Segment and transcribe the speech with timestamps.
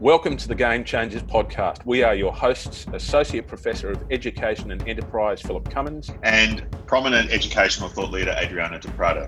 [0.00, 1.84] Welcome to the Game Changers podcast.
[1.84, 7.88] We are your hosts, Associate Professor of Education and Enterprise Philip Cummins, and prominent educational
[7.88, 9.26] thought leader Adriano Di Prato.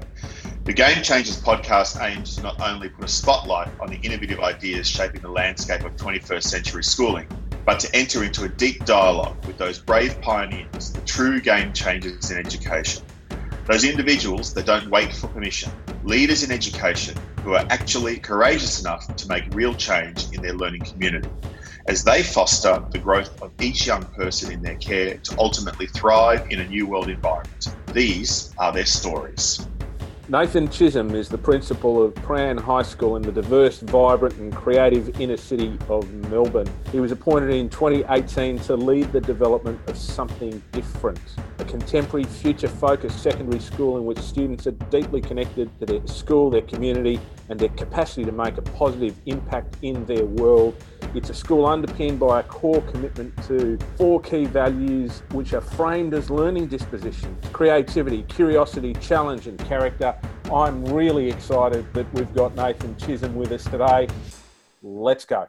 [0.63, 4.89] The Game Changers podcast aims to not only put a spotlight on the innovative ideas
[4.89, 7.27] shaping the landscape of 21st century schooling,
[7.67, 12.31] but to enter into a deep dialogue with those brave pioneers, the true game changers
[12.31, 13.03] in education.
[13.67, 15.73] Those individuals that don't wait for permission,
[16.05, 20.83] leaders in education who are actually courageous enough to make real change in their learning
[20.93, 21.29] community
[21.89, 26.47] as they foster the growth of each young person in their care to ultimately thrive
[26.51, 27.67] in a new world environment.
[27.93, 29.67] These are their stories.
[30.31, 35.21] Nathan Chisholm is the principal of Prahran High School in the diverse, vibrant, and creative
[35.21, 36.71] inner city of Melbourne.
[36.93, 41.19] He was appointed in 2018 to lead the development of something different
[41.61, 46.51] a contemporary, future focused secondary school in which students are deeply connected to their school,
[46.51, 50.75] their community, and their capacity to make a positive impact in their world.
[51.15, 56.15] It's a school underpinned by a core commitment to four key values, which are framed
[56.15, 60.17] as learning dispositions creativity, curiosity, challenge, and character.
[60.53, 64.09] I'm really excited that we've got Nathan Chisholm with us today.
[64.83, 65.47] Let's go.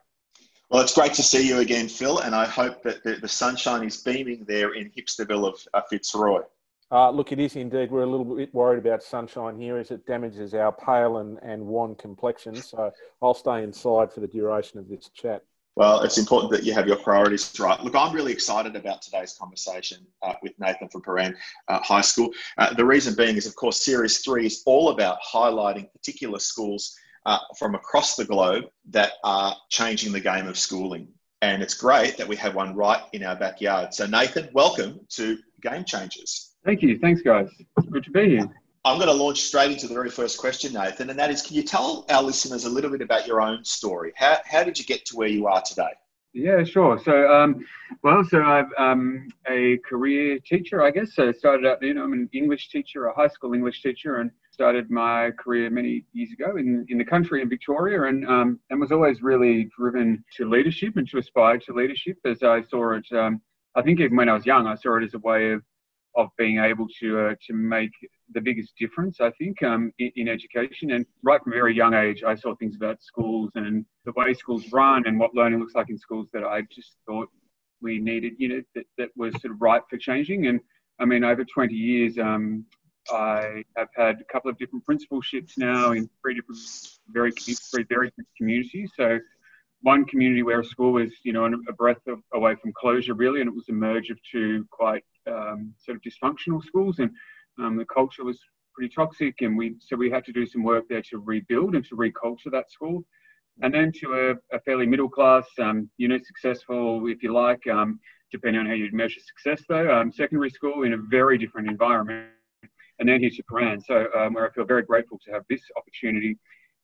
[0.69, 3.85] Well, it's great to see you again, Phil, and I hope that the, the sunshine
[3.85, 6.43] is beaming there in Hipsterville of uh, Fitzroy.
[6.91, 7.89] Uh, look, it is indeed.
[7.89, 11.65] We're a little bit worried about sunshine here as it damages our pale and, and
[11.65, 12.55] wan complexion.
[12.55, 15.43] So I'll stay inside for the duration of this chat.
[15.75, 17.81] Well, it's important that you have your priorities right.
[17.81, 21.33] Look, I'm really excited about today's conversation uh, with Nathan from Prahran
[21.69, 22.29] uh, High School.
[22.57, 26.93] Uh, the reason being is, of course, Series 3 is all about highlighting particular schools
[27.25, 31.07] uh, from across the globe that are changing the game of schooling.
[31.41, 33.93] And it's great that we have one right in our backyard.
[33.93, 36.51] So, Nathan, welcome to Game Changers.
[36.65, 36.99] Thank you.
[36.99, 37.49] Thanks, guys.
[37.89, 38.60] Good to be here.
[38.83, 41.55] I'm going to launch straight into the very first question, Nathan, and that is can
[41.55, 44.11] you tell our listeners a little bit about your own story?
[44.15, 45.91] How, how did you get to where you are today?
[46.33, 46.99] Yeah, sure.
[47.03, 47.63] So, um,
[48.03, 51.13] well, so I'm um, a career teacher, I guess.
[51.13, 54.15] So, I started out, you know, I'm an English teacher, a high school English teacher,
[54.17, 58.59] and started my career many years ago in, in the country in Victoria, and um,
[58.69, 62.17] and was always really driven to leadership and to aspire to leadership.
[62.25, 63.41] As I saw it, um,
[63.75, 65.61] I think even when I was young, I saw it as a way of
[66.15, 67.91] of being able to uh, to make
[68.33, 70.91] the biggest difference, I think, um, in, in, education.
[70.91, 74.33] And right from a very young age, I saw things about schools and the way
[74.33, 77.29] schools run and what learning looks like in schools that I just thought
[77.81, 80.47] we needed, you know, that, that was sort of ripe for changing.
[80.47, 80.59] And
[80.99, 82.65] I mean, over 20 years, um,
[83.11, 86.61] I have had a couple of different principalships now in three different,
[87.09, 87.33] very,
[87.89, 88.91] very communities.
[88.95, 89.19] So
[89.81, 93.41] one community where a school was, you know, a breath of, away from closure, really,
[93.41, 97.11] and it was a merge of two quite um, sort of dysfunctional schools, and
[97.59, 98.39] um, the culture was
[98.73, 101.85] pretty toxic, and we so we had to do some work there to rebuild and
[101.85, 103.03] to reculture that school,
[103.61, 104.13] and then to
[104.51, 107.99] a, a fairly middle class, um, you know, successful, if you like, um,
[108.31, 112.29] depending on how you measure success, though, um, secondary school in a very different environment,
[112.99, 115.61] and then here to Prahran, so um, where I feel very grateful to have this
[115.77, 116.37] opportunity.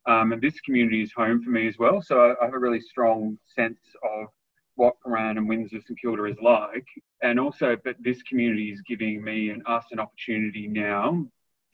[0.07, 2.01] Um, and this community is home for me as well.
[2.01, 4.27] So I, I have a really strong sense of
[4.77, 6.87] what Prahran and Windsor St Kilda is like.
[7.21, 11.25] And also, but this community is giving me and us an opportunity now.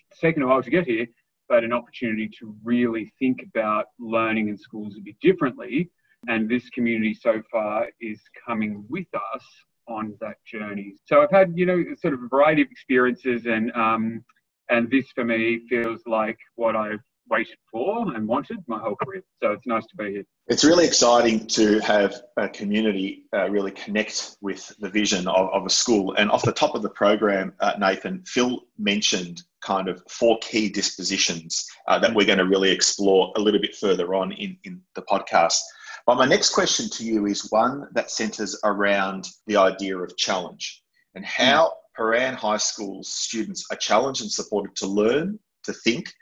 [0.10, 1.08] It's taken a while to get here,
[1.48, 5.92] but an opportunity to really think about learning in schools a bit differently.
[6.28, 9.46] And this community so far is coming with us
[9.88, 10.96] on that journey.
[11.06, 14.24] So I've had, you know, sort of a variety of experiences, and um,
[14.70, 19.24] and this for me feels like what I've waited for and wanted my whole career.
[19.42, 20.24] So it's nice to be here.
[20.48, 25.66] It's really exciting to have a community uh, really connect with the vision of, of,
[25.66, 26.14] a school.
[26.16, 30.70] And off the top of the program, uh, Nathan, Phil mentioned kind of four key
[30.70, 34.82] dispositions uh, that we're going to really explore a little bit further on in, in
[34.96, 35.60] the podcast.
[36.06, 40.84] But my next question to you is one that centers around the idea of challenge
[41.16, 46.14] and how Prahran High School's students are challenged and supported to learn, to think,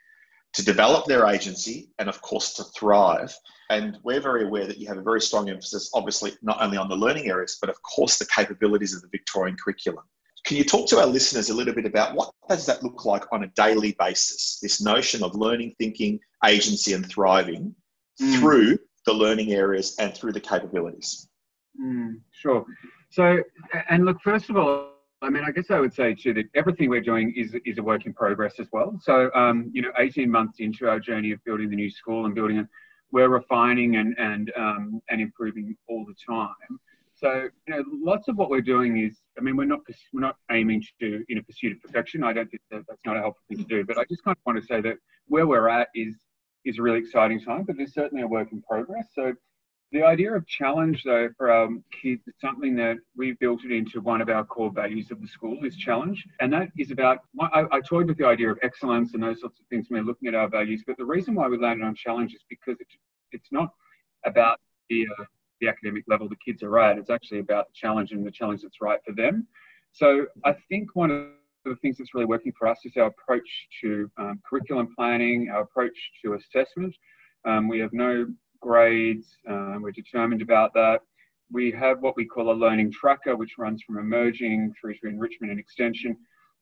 [0.53, 3.33] to develop their agency and, of course, to thrive.
[3.69, 6.89] And we're very aware that you have a very strong emphasis, obviously, not only on
[6.89, 10.03] the learning areas, but of course, the capabilities of the Victorian curriculum.
[10.45, 13.23] Can you talk to our listeners a little bit about what does that look like
[13.31, 14.59] on a daily basis?
[14.61, 17.75] This notion of learning, thinking, agency, and thriving
[18.19, 18.39] mm.
[18.39, 21.29] through the learning areas and through the capabilities.
[21.81, 22.65] Mm, sure.
[23.09, 23.41] So,
[23.89, 24.90] and look, first of all,
[25.21, 27.83] I mean, I guess I would say too that everything we're doing is is a
[27.83, 28.99] work in progress as well.
[29.01, 32.33] So, um, you know, 18 months into our journey of building the new school and
[32.33, 32.67] building it,
[33.11, 36.79] we're refining and and um, and improving all the time.
[37.13, 39.81] So, you know, lots of what we're doing is, I mean, we're not
[40.11, 42.23] we're not aiming to in a pursuit of perfection.
[42.23, 43.85] I don't think that that's not a helpful thing to do.
[43.85, 44.97] But I just kind of want to say that
[45.27, 46.15] where we're at is
[46.65, 49.09] is a really exciting time, but there's certainly a work in progress.
[49.13, 49.33] So
[49.91, 53.99] The idea of challenge, though, for our kids is something that we've built it into
[53.99, 56.25] one of our core values of the school is challenge.
[56.39, 59.59] And that is about, I, I toyed with the idea of excellence and those sorts
[59.59, 60.83] of things when we're looking at our values.
[60.87, 62.87] But the reason why we landed on challenge is because it,
[63.33, 63.69] it's not
[64.25, 64.59] about
[64.89, 65.25] the, uh,
[65.59, 66.97] the academic level the kids are at.
[66.97, 69.45] It's actually about the challenge and the challenge that's right for them.
[69.91, 71.27] So I think one of
[71.65, 75.63] the things that's really working for us is our approach to um, curriculum planning, our
[75.63, 76.95] approach to assessment.
[77.43, 78.27] Um, we have no
[78.61, 79.37] grades.
[79.49, 81.01] Uh, we're determined about that.
[81.51, 85.51] We have what we call a learning tracker, which runs from emerging through to enrichment
[85.51, 86.15] and extension,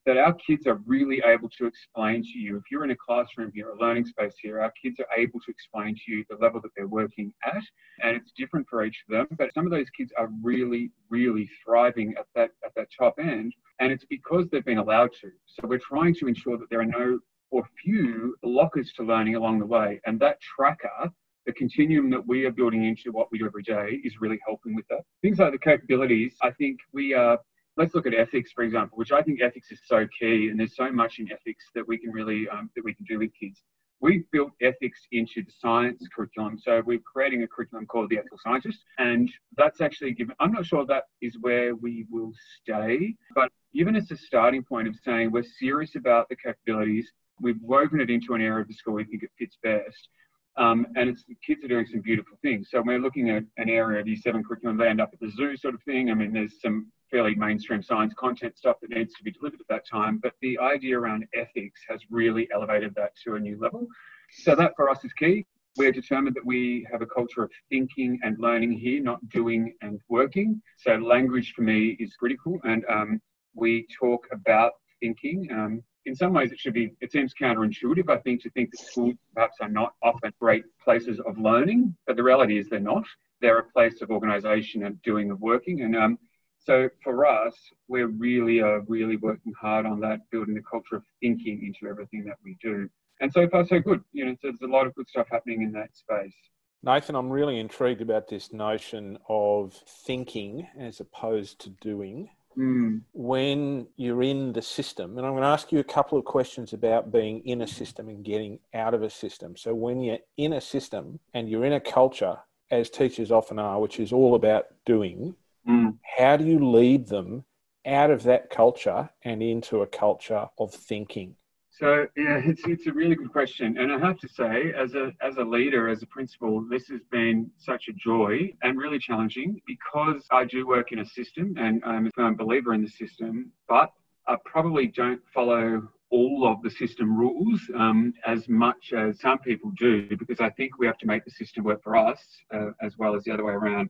[0.06, 2.57] that our kids are really able to explain to you.
[2.57, 5.51] If you're in a classroom here, a learning space here, our kids are able to
[5.51, 7.62] explain to you the level that they're working at,
[8.02, 9.28] and it's different for each of them.
[9.38, 13.54] But some of those kids are really, really thriving at that at that top end,
[13.80, 15.31] and it's because they've been allowed to.
[15.45, 17.19] So we're trying to ensure that there are no
[17.52, 21.12] or few blockers to learning along the way, and that tracker
[21.50, 24.75] the continuum that we are building into what we do every day is really helping
[24.75, 25.01] with that.
[25.24, 27.40] Things like the capabilities, I think we are.
[27.75, 30.75] Let's look at ethics, for example, which I think ethics is so key, and there's
[30.75, 33.63] so much in ethics that we can really um, that we can do with kids.
[34.00, 38.38] We've built ethics into the science curriculum, so we're creating a curriculum called the Ethical
[38.44, 40.36] Scientist, and that's actually given.
[40.40, 42.31] I'm not sure that is where we will
[42.62, 47.12] stay, but given as a starting point of saying we're serious about the capabilities,
[47.42, 50.10] we've woven it into an area of the school we think it fits best.
[50.59, 52.67] Um, and it's the kids are doing some beautiful things.
[52.69, 55.31] So we're looking at an area of Year 7 curriculum, they end up at the
[55.31, 56.11] zoo sort of thing.
[56.11, 59.67] I mean, there's some fairly mainstream science content stuff that needs to be delivered at
[59.69, 63.88] that time, but the idea around ethics has really elevated that to a new level.
[64.31, 65.45] So that for us is key.
[65.77, 70.01] We're determined that we have a culture of thinking and learning here, not doing and
[70.09, 70.61] working.
[70.77, 73.21] So language for me is critical, and um,
[73.56, 75.47] we talk about thinking.
[75.51, 78.79] Um, in some ways it should be it seems counterintuitive i think to think that
[78.79, 83.06] schools perhaps are not often great places of learning but the reality is they're not.
[83.39, 86.17] They're a place of organization and doing of working and um,
[86.59, 87.56] so for us
[87.88, 92.25] we're really uh, really working hard on that building the culture of thinking into everything
[92.25, 92.89] that we do.
[93.21, 94.01] And so far so good.
[94.11, 96.35] You know there's a lot of good stuff happening in that space.
[96.81, 99.73] Nathan, I'm really intrigued about this notion of
[100.06, 102.29] thinking as opposed to doing.
[102.59, 103.01] Mm.
[103.13, 106.73] When you're in the system, and I'm going to ask you a couple of questions
[106.73, 109.56] about being in a system and getting out of a system.
[109.56, 112.38] So, when you're in a system and you're in a culture,
[112.69, 115.35] as teachers often are, which is all about doing,
[115.67, 115.97] mm.
[116.17, 117.45] how do you lead them
[117.85, 121.35] out of that culture and into a culture of thinking?
[121.80, 125.14] So yeah, it's it's a really good question, and I have to say, as a
[125.22, 129.62] as a leader, as a principal, this has been such a joy and really challenging
[129.66, 133.52] because I do work in a system, and I'm a firm believer in the system,
[133.70, 133.94] but
[134.28, 139.72] I probably don't follow all of the system rules um, as much as some people
[139.78, 142.20] do, because I think we have to make the system work for us
[142.54, 143.90] uh, as well as the other way around.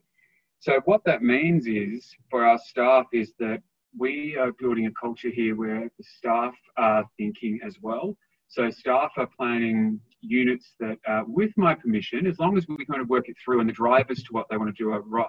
[0.59, 3.63] So what that means is for our staff is that
[3.97, 8.15] we are building a culture here where the staff are thinking as well.
[8.47, 13.01] So staff are planning units that, uh, with my permission, as long as we kind
[13.01, 15.25] of work it through and the drivers to what they want to do are right,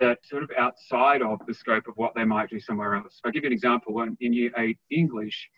[0.00, 3.20] that sort of outside of the scope of what they might do somewhere else.
[3.24, 4.00] I'll give you an example.
[4.20, 5.48] In year eight English,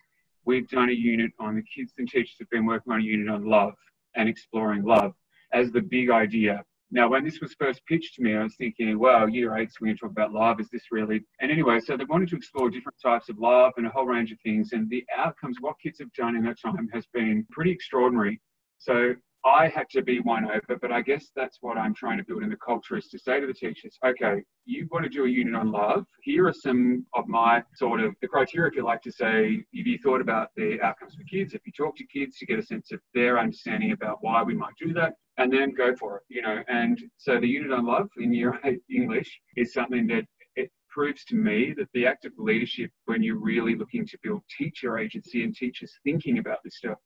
[0.45, 3.29] we've done a unit on the kids and teachers have been working on a unit
[3.29, 3.73] on love
[4.15, 5.13] and exploring love
[5.53, 8.97] as the big idea now, when this was first pitched to me, I was thinking,
[8.97, 10.61] wow, year eight, so we're going to talk about love.
[10.61, 11.21] Is this really?
[11.41, 14.31] And anyway, so they wanted to explore different types of love and a whole range
[14.31, 14.71] of things.
[14.71, 18.39] And the outcomes, what kids have done in that time has been pretty extraordinary.
[18.77, 19.15] So
[19.45, 22.43] I had to be won over, but I guess that's what I'm trying to build
[22.43, 25.29] in the culture is to say to the teachers, okay, you want to do a
[25.29, 26.05] unit on love.
[26.21, 29.85] Here are some of my sort of the criteria, if you like to say, if
[29.85, 32.63] you thought about the outcomes for kids, if you talk to kids to get a
[32.63, 36.23] sense of their understanding about why we might do that, and then go for it,
[36.29, 36.63] you know.
[36.67, 40.25] And so the unit on love in year eight English is something that
[40.55, 44.41] it proves to me that the act of leadership, when you're really looking to build
[44.57, 46.97] teacher agency and teachers thinking about this stuff,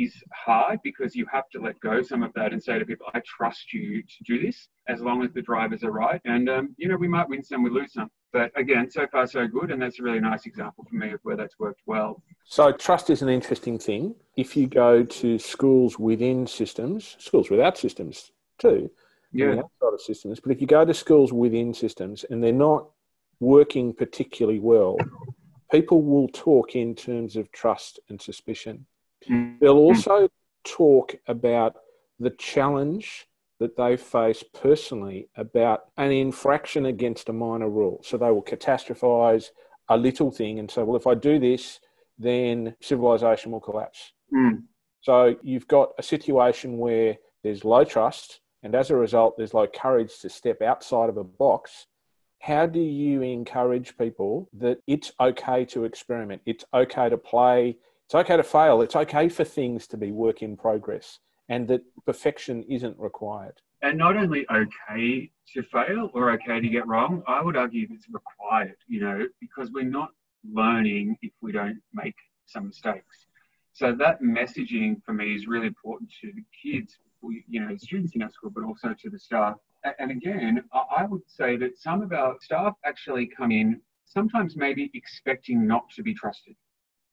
[0.00, 3.06] is hard because you have to let go some of that and say to people,
[3.14, 6.20] I trust you to do this as long as the drivers are right.
[6.24, 8.10] And, um, you know, we might win some, we lose some.
[8.32, 9.70] But again, so far, so good.
[9.70, 12.22] And that's a really nice example for me of where that's worked well.
[12.44, 14.14] So, trust is an interesting thing.
[14.36, 18.90] If you go to schools within systems, schools without systems too,
[19.32, 19.50] yeah.
[19.50, 22.88] outside of systems, but if you go to schools within systems and they're not
[23.40, 24.96] working particularly well,
[25.72, 28.86] people will talk in terms of trust and suspicion.
[29.28, 30.28] They'll also
[30.64, 31.76] talk about
[32.18, 33.26] the challenge
[33.58, 38.00] that they face personally about an infraction against a minor rule.
[38.02, 39.50] So they will catastrophize
[39.88, 41.80] a little thing and say, well, if I do this,
[42.18, 44.12] then civilization will collapse.
[44.34, 44.64] Mm.
[45.02, 49.72] So you've got a situation where there's low trust And as a result, there's like
[49.72, 51.86] courage to step outside of a box.
[52.40, 56.42] How do you encourage people that it's okay to experiment?
[56.46, 57.76] It's okay to play.
[58.10, 58.82] It's okay to fail.
[58.82, 63.60] It's okay for things to be work in progress and that perfection isn't required.
[63.82, 68.08] And not only okay to fail or okay to get wrong, I would argue it's
[68.10, 70.10] required, you know, because we're not
[70.52, 73.26] learning if we don't make some mistakes.
[73.74, 78.22] So that messaging for me is really important to the kids, you know, students in
[78.22, 79.54] our school, but also to the staff.
[80.00, 84.90] And again, I would say that some of our staff actually come in sometimes maybe
[84.94, 86.56] expecting not to be trusted.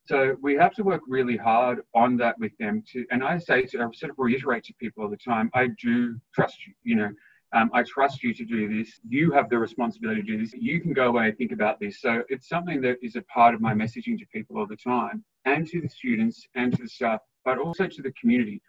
[0.08, 3.66] So we have to work really hard on that with them to, and I say
[3.66, 6.96] to, I sort of reiterate to people all the time, I do trust you, you
[6.96, 7.10] know,
[7.52, 9.00] um, I trust you to do this.
[9.06, 10.54] You have the responsibility to do this.
[10.54, 12.00] You can go away and think about this.
[12.00, 15.22] So it's something that is a part of my messaging to people all the time
[15.44, 18.62] and to the students and to the staff, but also to the community.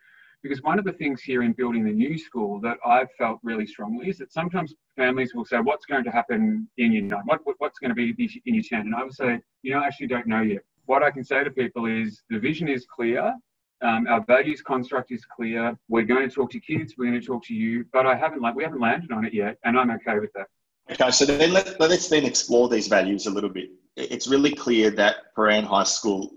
[0.44, 3.66] Because one of the things here in building the new school that I've felt really
[3.66, 7.22] strongly is that sometimes families will say, What's going to happen in year nine?
[7.24, 8.14] What, what, what's going to be
[8.46, 8.82] in year 10?
[8.82, 10.64] And I would say, You know, I actually don't know yet.
[10.90, 13.36] What I can say to people is the vision is clear
[13.84, 15.78] um, our values construct is clear.
[15.88, 16.96] We're going to talk to kids.
[16.98, 19.32] We're going to talk to you, but I haven't like we haven't landed on it
[19.32, 20.48] yet, and I'm okay with that.
[20.92, 23.70] Okay, so then let, let's then explore these values a little bit.
[23.98, 26.32] It's really clear that Prahran High School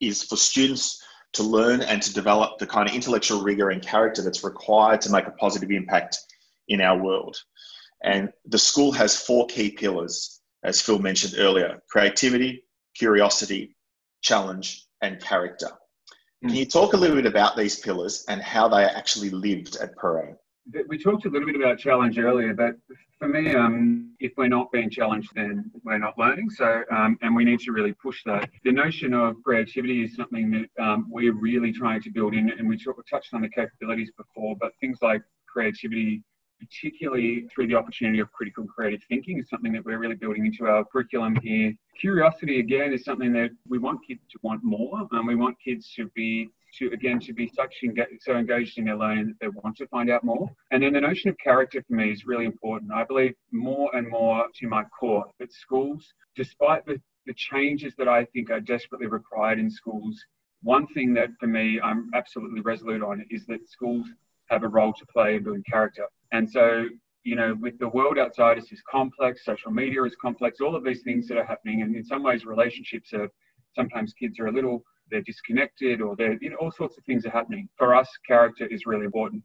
[0.00, 1.04] is for students
[1.34, 5.12] to learn and to develop the kind of intellectual rigor and character that's required to
[5.12, 6.18] make a positive impact
[6.68, 7.36] in our world.
[8.02, 12.64] And the school has four key pillars, as Phil mentioned earlier creativity,
[12.96, 13.76] curiosity,
[14.20, 15.68] challenge, and character.
[16.42, 19.94] Can you talk a little bit about these pillars and how they actually lived at
[19.96, 20.36] Prahran?
[20.88, 22.76] We talked a little bit about challenge earlier, but
[23.18, 26.48] for me, um, if we're not being challenged, then we're not learning.
[26.50, 28.48] So, um, and we need to really push that.
[28.64, 32.68] The notion of creativity is something that um, we're really trying to build in, and
[32.68, 36.22] we touched on the capabilities before, but things like creativity
[36.60, 40.66] particularly through the opportunity of critical creative thinking is something that we're really building into
[40.66, 41.74] our curriculum here.
[41.98, 45.08] Curiosity, again, is something that we want kids to want more.
[45.12, 47.82] and we want kids to be to again to be such
[48.20, 50.48] so engaged in their learning that they want to find out more.
[50.70, 52.92] And then the notion of character for me is really important.
[52.92, 58.08] I believe more and more to my core that schools, despite the, the changes that
[58.08, 60.24] I think are desperately required in schools,
[60.62, 64.06] one thing that for me I'm absolutely resolute on is that schools
[64.50, 66.06] have a role to play in building character.
[66.32, 66.86] And so,
[67.22, 70.84] you know, with the world outside us is complex, social media is complex, all of
[70.84, 71.82] these things that are happening.
[71.82, 73.28] And in some ways, relationships are
[73.74, 77.24] sometimes kids are a little, they're disconnected or they're, you know, all sorts of things
[77.26, 77.68] are happening.
[77.76, 79.42] For us, character is really important.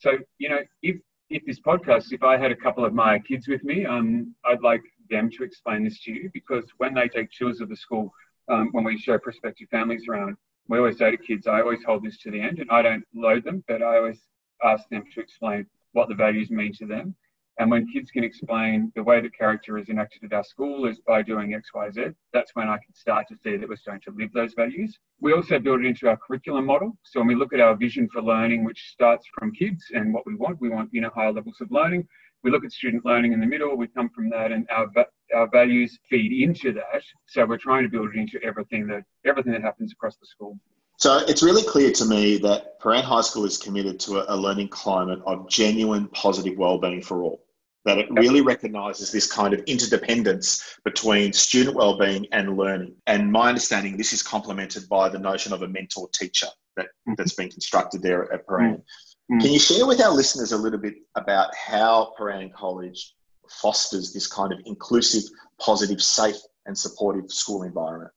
[0.00, 0.96] So, you know, if,
[1.30, 4.62] if this podcast, if I had a couple of my kids with me, um, I'd
[4.62, 8.12] like them to explain this to you because when they take tours of the school,
[8.48, 10.36] um, when we show prospective families around,
[10.68, 13.04] we always say to kids, I always hold this to the end and I don't
[13.14, 14.20] load them, but I always
[14.62, 17.14] ask them to explain what the values mean to them.
[17.58, 20.98] And when kids can explain the way that character is enacted at our school is
[21.06, 24.02] by doing X, Y, Z, that's when I can start to see that we're starting
[24.12, 24.98] to live those values.
[25.20, 26.96] We also build it into our curriculum model.
[27.04, 30.26] So when we look at our vision for learning, which starts from kids and what
[30.26, 32.08] we want, we want you know higher levels of learning.
[32.42, 33.76] We look at student learning in the middle.
[33.76, 34.90] We come from that, and our
[35.34, 37.02] our values feed into that.
[37.26, 40.58] So we're trying to build it into everything that everything that happens across the school.
[40.96, 44.36] So it's really clear to me that Prahran High School is committed to a, a
[44.36, 47.44] learning climate of genuine positive well-being for all.
[47.84, 52.94] That it really recognises this kind of interdependence between student well-being and learning.
[53.06, 56.46] And my understanding, this is complemented by the notion of a mentor teacher
[56.76, 57.12] that, mm-hmm.
[57.18, 58.76] that's been constructed there at Prahran.
[58.76, 59.38] Mm-hmm.
[59.40, 63.14] Can you share with our listeners a little bit about how Prahran College
[63.50, 65.24] fosters this kind of inclusive,
[65.60, 68.12] positive, safe, and supportive school environment?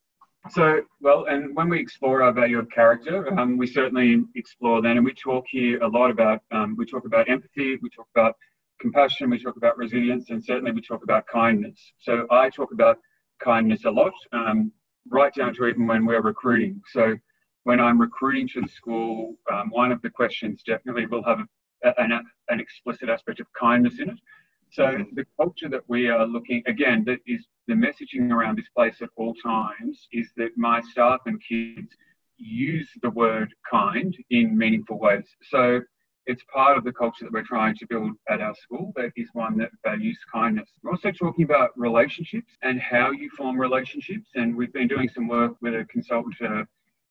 [0.49, 4.95] So, well, and when we explore our value of character, um, we certainly explore that,
[4.95, 8.35] and we talk here a lot about, um, we talk about empathy, we talk about
[8.79, 11.93] compassion, we talk about resilience, and certainly we talk about kindness.
[11.97, 12.99] So I talk about
[13.43, 14.71] kindness a lot, um,
[15.09, 16.81] right down to even when we're recruiting.
[16.91, 17.17] So
[17.63, 21.39] when I'm recruiting to the school, um, one of the questions definitely will have
[21.83, 22.11] a, an,
[22.49, 24.19] an explicit aspect of kindness in it.
[24.69, 29.01] So the culture that we are looking again, that is the messaging around this place
[29.01, 31.95] at all times is that my staff and kids
[32.37, 35.25] use the word kind in meaningful ways.
[35.49, 35.81] So
[36.27, 39.29] it's part of the culture that we're trying to build at our school that is
[39.33, 40.69] one that values kindness.
[40.83, 44.27] We're also talking about relationships and how you form relationships.
[44.35, 46.63] And we've been doing some work with a consultant, uh,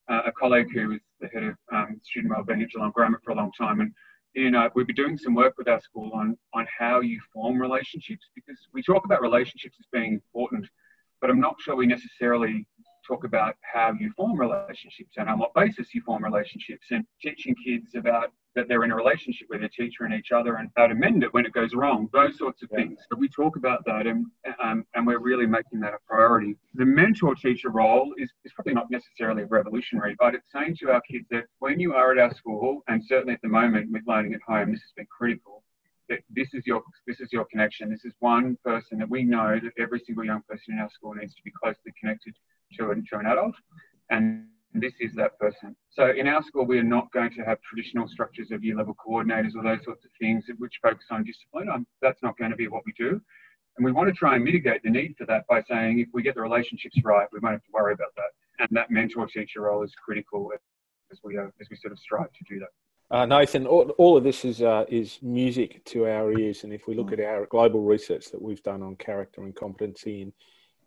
[0.08, 3.34] a colleague who is the head of um, student wellbeing at Geelong Grammar for a
[3.34, 3.80] long time.
[3.80, 3.92] And
[4.36, 7.60] you know, we'll be doing some work with our school on, on how you form
[7.60, 10.68] relationships because we talk about relationships as being important,
[11.20, 12.66] but I'm not sure we necessarily
[13.06, 17.54] talk about how you form relationships and on what basis you form relationships and teaching
[17.64, 20.86] kids about that they're in a relationship with a teacher and each other and how
[20.86, 22.78] to mend it when it goes wrong, those sorts of yeah.
[22.78, 22.98] things.
[23.08, 24.26] But we talk about that and,
[24.62, 26.56] um, and we're really making that a priority.
[26.74, 31.02] The mentor teacher role is, is probably not necessarily revolutionary, but it's saying to our
[31.02, 34.34] kids that when you are at our school, and certainly at the moment with learning
[34.34, 35.62] at home, this has been critical.
[36.08, 37.90] That this is your this is your connection.
[37.90, 41.14] This is one person that we know that every single young person in our school
[41.14, 42.32] needs to be closely connected
[42.78, 43.56] to an, to an adult,
[44.10, 45.74] and this is that person.
[45.90, 48.94] So in our school, we are not going to have traditional structures of year level
[48.94, 51.68] coordinators or those sorts of things which focus on discipline.
[51.68, 53.20] Um, that's not going to be what we do.
[53.76, 56.22] And we want to try and mitigate the need for that by saying if we
[56.22, 58.30] get the relationships right, we won't have to worry about that.
[58.58, 60.50] And that mentor teacher role is critical
[61.10, 62.68] as we, uh, as we sort of strive to do that.
[63.08, 66.88] Uh, Nathan, all, all, of this is uh, is music to our ears, and if
[66.88, 70.32] we look at our global research that we've done on character and competency in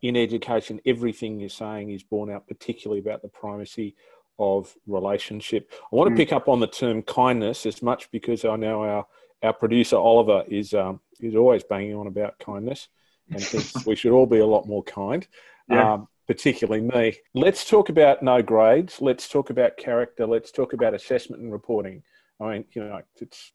[0.02, 3.96] in education, everything you're saying is borne out, particularly about the primacy
[4.38, 5.72] of relationship.
[5.92, 6.18] I want to mm.
[6.18, 9.06] pick up on the term kindness as much because I know our
[9.42, 12.88] our producer Oliver is um, is always banging on about kindness
[13.30, 15.28] and thinks we should all be a lot more kind.
[15.72, 15.94] Yeah.
[15.94, 17.16] Um, particularly me.
[17.36, 19.02] Let's talk about no grades.
[19.02, 20.26] Let's talk about character.
[20.26, 22.02] Let's talk about assessment and reporting.
[22.40, 23.52] I mean, you know, it's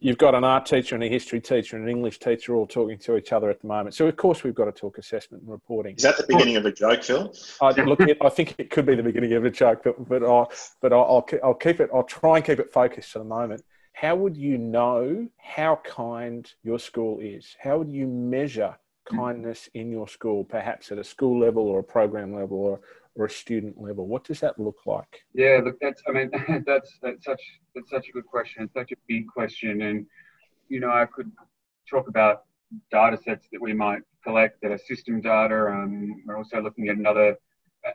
[0.00, 2.98] you've got an art teacher and a history teacher and an English teacher all talking
[2.98, 3.94] to each other at the moment.
[3.94, 5.96] So of course we've got to talk assessment and reporting.
[5.96, 7.34] Is that the beginning of a joke, Phil?
[7.60, 10.50] I, look, I think it could be the beginning of a joke, but but I'll
[10.80, 11.90] but I'll, I'll keep it.
[11.94, 13.62] I'll try and keep it focused for the moment.
[13.92, 17.54] How would you know how kind your school is?
[17.60, 21.84] How would you measure kindness in your school, perhaps at a school level or a
[21.84, 22.80] program level or
[23.16, 24.06] or a student level?
[24.06, 25.22] What does that look like?
[25.34, 26.30] Yeah, look, that's I mean
[26.66, 27.42] that's that's such
[27.74, 28.64] that's such a good question.
[28.64, 30.06] It's such a big question, and
[30.68, 31.30] you know I could
[31.88, 32.44] talk about
[32.90, 35.68] data sets that we might collect that are system data.
[35.68, 37.36] Um, we're also looking at another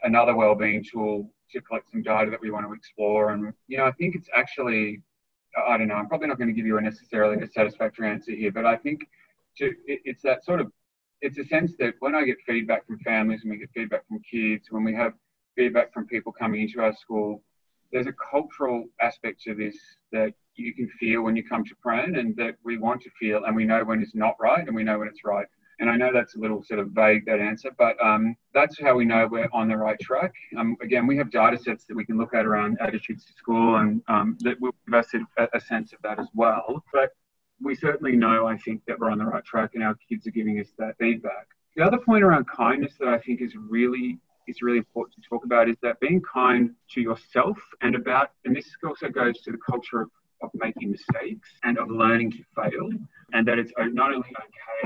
[0.03, 3.31] another wellbeing tool to collect some data that we want to explore.
[3.31, 5.01] And you know I think it's actually
[5.67, 5.95] I don't know.
[5.95, 8.77] I'm probably not going to give you a necessarily a satisfactory answer here, but I
[8.77, 9.01] think
[9.57, 10.71] to, it, it's that sort of
[11.21, 14.21] it's a sense that when I get feedback from families and we get feedback from
[14.29, 15.13] kids, when we have
[15.55, 17.43] feedback from people coming into our school,
[17.91, 19.75] there's a cultural aspect to this
[20.11, 23.45] that you can feel when you come to Prahran and that we want to feel
[23.45, 25.47] and we know when it's not right and we know when it's right.
[25.79, 28.95] And I know that's a little sort of vague, that answer, but um, that's how
[28.95, 30.33] we know we're on the right track.
[30.57, 33.77] Um, again, we have data sets that we can look at around attitudes to school
[33.77, 36.83] and um, that will give us a, a sense of that as well.
[36.93, 37.11] But
[37.61, 40.31] we certainly know, I think, that we're on the right track and our kids are
[40.31, 41.47] giving us that feedback.
[41.75, 45.45] The other point around kindness that I think is really is really important to talk
[45.45, 49.57] about is that being kind to yourself and about, and this also goes to the
[49.57, 50.09] culture of,
[50.41, 52.89] of making mistakes and of learning to fail,
[53.33, 54.29] and that it's not only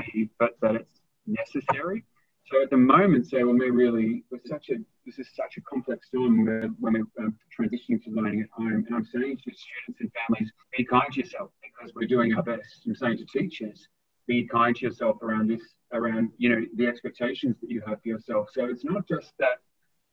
[0.02, 2.04] okay, but that it's necessary.
[2.46, 4.74] So at the moment, say when we're really, we're such a,
[5.06, 6.44] this is such a complex time
[6.78, 8.84] when we're um, transitioning to learning at home.
[8.86, 12.42] And I'm saying to students and families, be kind to yourself because we're doing our
[12.42, 12.82] best.
[12.86, 13.88] I'm saying to teachers,
[14.26, 18.08] be kind to yourself around this, around, you know, the expectations that you have for
[18.08, 18.48] yourself.
[18.52, 19.60] So it's not just that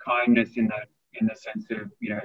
[0.05, 0.87] kindness in that,
[1.19, 2.21] in the sense of, you know,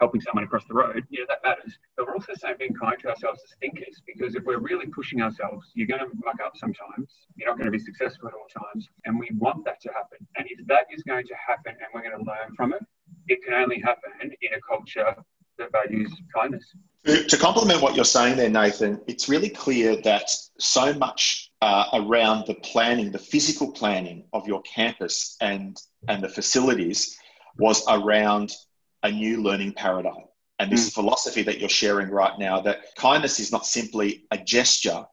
[0.00, 1.78] helping someone across the road, yeah, that matters.
[1.96, 5.22] But we're also saying being kind to ourselves as thinkers, because if we're really pushing
[5.22, 7.10] ourselves, you're going to muck up sometimes.
[7.36, 8.88] You're not going to be successful at all times.
[9.04, 10.18] And we want that to happen.
[10.36, 12.84] And if that is going to happen and we're going to learn from it,
[13.26, 15.14] it can only happen in a culture
[15.58, 16.64] that values kindness.
[17.04, 22.46] To complement what you're saying there, Nathan, it's really clear that so much uh, around
[22.46, 25.76] the planning, the physical planning of your campus and,
[26.08, 27.18] and the facilities
[27.58, 28.52] was around
[29.02, 30.24] a new learning paradigm.
[30.58, 30.94] And this mm.
[30.94, 35.04] philosophy that you're sharing right now that kindness is not simply a gesture,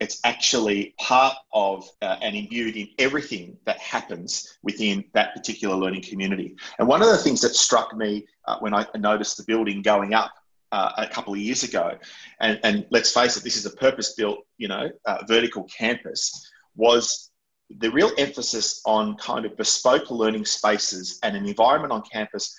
[0.00, 6.02] it's actually part of uh, and imbued in everything that happens within that particular learning
[6.02, 6.56] community.
[6.78, 10.14] And one of the things that struck me uh, when I noticed the building going
[10.14, 10.32] up
[10.72, 11.96] uh, a couple of years ago,
[12.40, 17.30] and, and, let's face it, this is a purpose-built, you know, uh, vertical campus, was
[17.78, 22.58] the real emphasis on kind of bespoke learning spaces and an environment on campus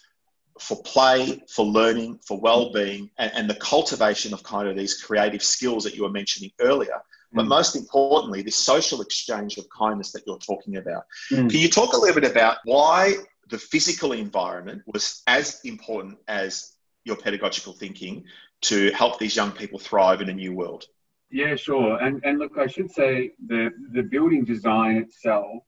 [0.59, 5.43] for play, for learning, for well-being, and, and, the cultivation of kind of these creative
[5.43, 7.01] skills that you were mentioning earlier.
[7.33, 7.49] But mm.
[7.49, 11.03] most importantly, this social exchange of kindness that you're talking about.
[11.31, 11.49] Mm.
[11.49, 13.15] Can you talk a little bit about why
[13.49, 16.71] the physical environment was as important as
[17.03, 18.23] your pedagogical thinking
[18.61, 20.85] to help these young people thrive in a new world?
[21.29, 22.01] Yeah, sure.
[22.01, 25.63] And and look, I should say the the building design itself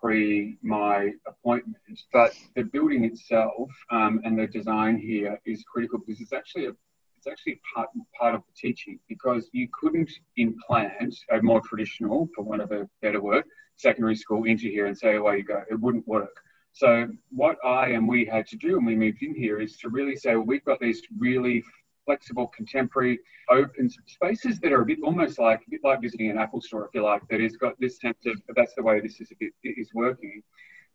[0.00, 1.76] pre my appointment,
[2.12, 6.72] but the building itself um, and the design here is critical because it's actually a
[7.16, 12.42] it's actually part part of the teaching because you couldn't implant a more traditional, for
[12.42, 13.44] want of a better word,
[13.76, 15.62] secondary school into here and say away you go.
[15.70, 16.36] It wouldn't work.
[16.72, 19.88] So what I and we had to do when we moved in here is to
[19.88, 21.64] really say, well, we've got these really
[22.06, 23.18] flexible, contemporary,
[23.50, 26.86] open spaces that are a bit almost like a bit like visiting an Apple store,
[26.86, 29.52] if you like, that has got this sense of that's the way this is bit
[29.62, 30.42] is working.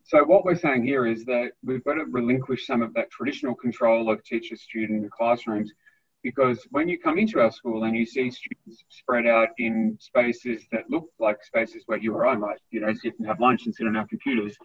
[0.04, 3.54] So what we're saying here is that we've got to relinquish some of that traditional
[3.54, 5.72] control of teacher, student, and classrooms
[6.24, 10.64] because when you come into our school and you see students spread out in spaces
[10.72, 13.66] that look like spaces where you or I might, you know, sit and have lunch
[13.66, 14.56] and sit on our computers,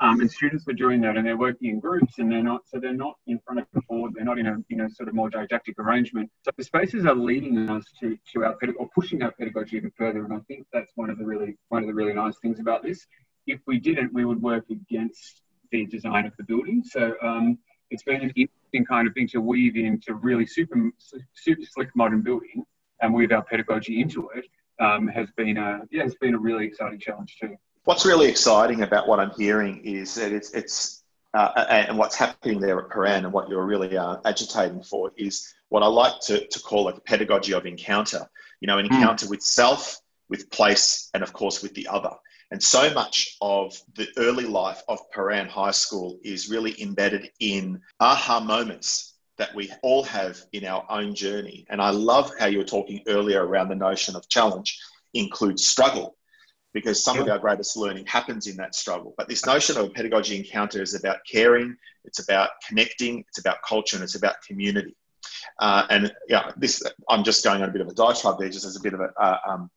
[0.00, 2.78] um, and students are doing that and they're working in groups and they're not, so
[2.78, 5.14] they're not in front of the board, they're not in a, you know, sort of
[5.14, 6.30] more didactic arrangement.
[6.44, 9.90] So the spaces are leading us to, to our pedagogy or pushing our pedagogy even
[9.96, 10.24] further.
[10.24, 12.82] And I think that's one of the really, one of the really nice things about
[12.82, 13.06] this.
[13.46, 16.84] If we didn't, we would work against the design of the building.
[16.84, 17.58] So um,
[17.90, 20.90] it's been an interesting kind of thing to weave into really super,
[21.34, 22.64] super slick modern building
[23.00, 24.44] and weave our pedagogy into it.
[24.80, 27.56] Um, has been a yeah, it's been a really exciting challenge too.
[27.88, 32.60] What's really exciting about what I'm hearing is that it's, it's uh, and what's happening
[32.60, 36.46] there at Prahran and what you're really uh, agitating for is what I like to,
[36.46, 38.28] to call like a pedagogy of encounter.
[38.60, 38.92] You know, an hmm.
[38.92, 39.30] encounter mm.
[39.30, 42.10] with self, with place, and of course with the other.
[42.50, 47.80] And so much of the early life of Prahran High School is really embedded in
[48.00, 51.64] aha moments that we all have in our own journey.
[51.70, 54.78] And I love how you were talking earlier around the notion of challenge
[55.14, 56.17] includes struggle
[56.78, 59.14] because some of our greatest learning happens in that struggle.
[59.16, 63.58] But this notion of a pedagogy encounter is about caring, it's about connecting, it's about
[63.66, 64.94] culture, and it's about community.
[65.58, 68.64] Uh, and yeah, this I'm just going on a bit of a diatribe there, just
[68.64, 69.70] as a bit of a uh, um,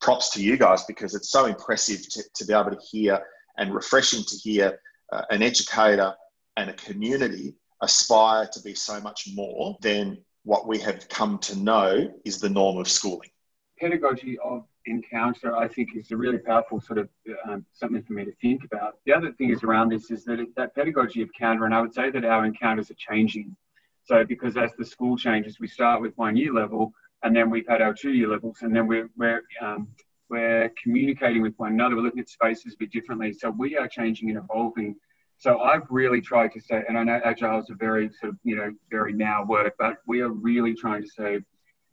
[0.00, 3.20] props to you guys because it's so impressive to, to be able to hear
[3.56, 4.80] and refreshing to hear
[5.12, 6.14] uh, an educator
[6.56, 11.58] and a community aspire to be so much more than what we have come to
[11.58, 13.30] know is the norm of schooling.
[13.78, 17.08] Pedagogy of encounter, I think, is a really powerful sort of
[17.48, 18.98] um, something for me to think about.
[19.06, 21.94] The other thing is around this is that that pedagogy of counter, and I would
[21.94, 23.56] say that our encounters are changing.
[24.04, 27.66] So, because as the school changes, we start with one year level, and then we've
[27.68, 29.88] had our two year levels, and then we're we're um,
[30.30, 31.96] we're communicating with one another.
[31.96, 33.32] We're looking at spaces a bit differently.
[33.32, 34.96] So we are changing and evolving.
[35.38, 38.38] So I've really tried to say, and I know agile is a very sort of
[38.44, 41.40] you know very now word, but we are really trying to say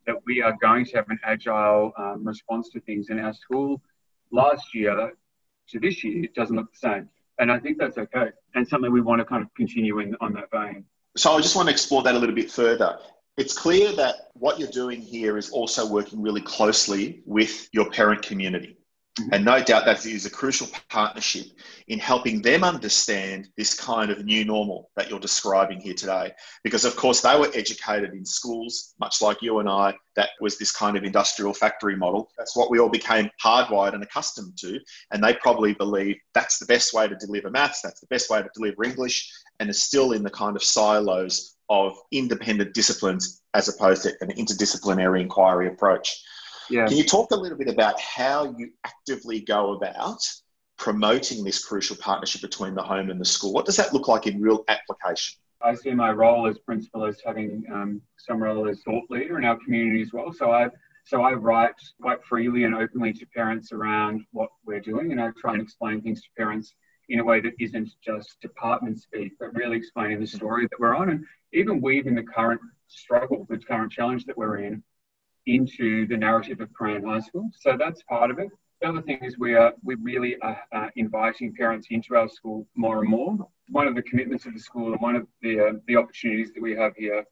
[0.07, 3.09] that we are going to have an agile um, response to things.
[3.09, 3.81] In our school
[4.31, 5.13] last year
[5.69, 7.09] to this year, it doesn't look the same.
[7.39, 10.33] And I think that's okay and something we want to kind of continue in on
[10.33, 10.85] that vein.
[11.17, 12.97] So I just want to explore that a little bit further.
[13.37, 18.21] It's clear that what you're doing here is also working really closely with your parent
[18.21, 18.77] community.
[19.19, 19.33] Mm-hmm.
[19.33, 21.45] And no doubt that is a crucial partnership
[21.87, 26.33] in helping them understand this kind of new normal that you're describing here today.
[26.65, 30.57] Because, of course, they were educated in schools, much like you and I, that was
[30.57, 32.29] this kind of industrial factory model.
[32.37, 34.79] That's what we all became hardwired and accustomed to.
[35.11, 38.41] And they probably believe that's the best way to deliver maths, that's the best way
[38.41, 43.69] to deliver English, and is still in the kind of silos of independent disciplines as
[43.69, 46.21] opposed to an interdisciplinary inquiry approach.
[46.69, 46.87] Yeah.
[46.87, 50.19] Can you talk a little bit about how you actively go about
[50.77, 53.53] promoting this crucial partnership between the home and the school?
[53.53, 55.39] What does that look like in real application?
[55.61, 59.45] I see my role as principal as having um, some role as thought leader in
[59.45, 60.31] our community as well.
[60.31, 60.69] So I
[61.05, 65.29] so I write quite freely and openly to parents around what we're doing, and I
[65.39, 66.73] try and explain things to parents
[67.09, 70.95] in a way that isn't just department speak, but really explaining the story that we're
[70.95, 71.23] on, and
[71.53, 74.83] even weaving the current struggle, the current challenge that we're in,
[75.45, 77.49] into the narrative of Prahran High School.
[77.57, 78.49] So that's part of it.
[78.81, 82.67] The other thing is we are we really are uh, inviting parents into our school
[82.75, 83.47] more and more.
[83.69, 86.61] One of the commitments of the school and one of the uh, the opportunities that
[86.61, 87.23] we have here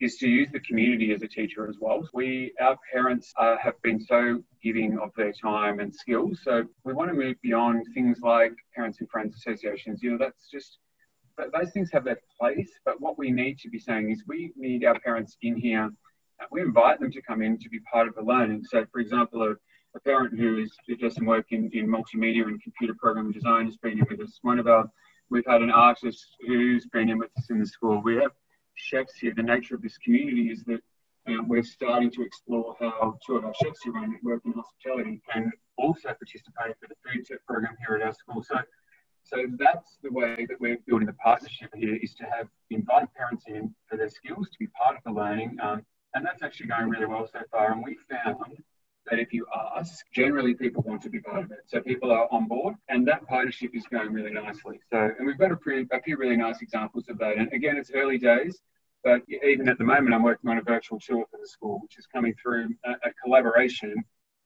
[0.00, 2.08] is to use the community as a teacher as well.
[2.12, 6.92] We our parents uh, have been so giving of their time and skills, so we
[6.92, 10.02] want to move beyond things like parents and friends associations.
[10.02, 10.78] You know, that's just
[11.38, 14.84] those things have their place, but what we need to be saying is we need
[14.84, 15.90] our parents in here
[16.50, 18.64] we invite them to come in to be part of the learning.
[18.64, 19.52] So, for example, a,
[19.96, 23.66] a parent who is who does some work in, in multimedia and computer programming design
[23.66, 24.38] has been in with us.
[24.42, 24.90] One of our
[25.30, 28.02] we've had an artist who's been in with us in the school.
[28.02, 28.32] We have
[28.74, 29.32] chefs here.
[29.34, 30.80] The nature of this community is that
[31.26, 35.20] um, we're starting to explore how two of our chefs who run work in hospitality
[35.30, 38.42] can also participate with the food tech program here at our school.
[38.42, 38.56] So
[39.24, 43.44] so that's the way that we're building the partnership here is to have invited parents
[43.46, 46.88] in for their skills to be part of the learning, um, and that's actually going
[46.88, 47.72] really well so far.
[47.72, 48.62] And we found
[49.10, 49.46] that if you
[49.76, 51.60] ask, generally people want to be part of it.
[51.66, 54.80] So people are on board and that partnership is going really nicely.
[54.90, 55.56] So, and we've got a,
[55.92, 57.36] a few really nice examples of that.
[57.38, 58.60] And again, it's early days,
[59.02, 61.98] but even at the moment, I'm working on a virtual tour for the school, which
[61.98, 63.94] is coming through a, a collaboration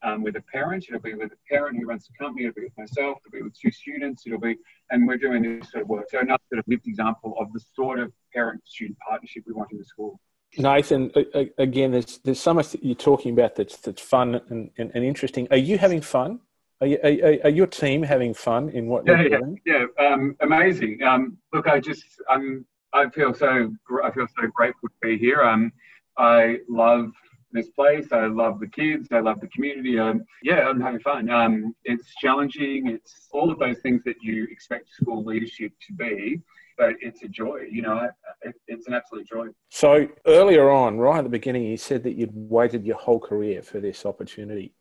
[0.04, 0.84] um, with a parent.
[0.88, 2.46] It'll be with a parent who runs the company.
[2.46, 3.18] It'll be with myself.
[3.26, 4.22] It'll be with two students.
[4.26, 4.56] It'll be,
[4.90, 6.06] and we're doing this sort of work.
[6.10, 9.78] So another sort of lived example of the sort of parent-student partnership we want in
[9.78, 10.20] the school.
[10.58, 11.12] Nathan,
[11.58, 15.04] again, there's there's so much that you're talking about that's that's fun and, and, and
[15.04, 15.48] interesting.
[15.50, 16.40] Are you having fun?
[16.80, 19.60] Are, you, are, are, your team having fun in what yeah, yeah, doing?
[19.64, 21.02] Yeah, um, amazing.
[21.02, 25.42] Um, look, I just I'm I feel so I feel so grateful to be here.
[25.42, 25.72] Um,
[26.18, 27.12] I love
[27.52, 28.08] this place.
[28.12, 29.08] I love the kids.
[29.12, 29.98] I love the community.
[29.98, 31.30] Um, yeah, I'm having fun.
[31.30, 32.88] Um, it's challenging.
[32.88, 36.42] It's all of those things that you expect school leadership to be
[36.76, 37.66] but it's a joy.
[37.70, 38.08] You know,
[38.42, 39.48] it, it's an absolute joy.
[39.70, 43.62] So earlier on, right at the beginning, you said that you'd waited your whole career
[43.62, 44.74] for this opportunity.